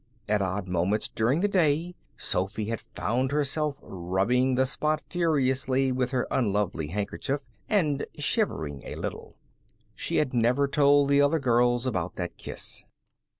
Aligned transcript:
At 0.27 0.41
odd 0.41 0.67
moments 0.67 1.09
during 1.09 1.41
the 1.41 1.47
day 1.47 1.93
Sophy 2.17 2.65
had 2.69 2.81
found 2.81 3.31
herself 3.31 3.77
rubbing 3.83 4.55
the 4.55 4.65
spot 4.65 5.03
furiously 5.07 5.91
with 5.91 6.09
her 6.09 6.25
unlovely 6.31 6.87
handkerchief, 6.87 7.41
and 7.69 8.07
shivering 8.17 8.81
a 8.83 8.95
little. 8.95 9.37
She 9.93 10.15
had 10.15 10.33
never 10.33 10.67
told 10.67 11.09
the 11.09 11.21
other 11.21 11.37
girls 11.37 11.85
about 11.85 12.15
that 12.15 12.35
kiss. 12.35 12.83